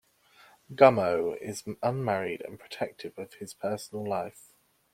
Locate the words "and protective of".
2.41-3.35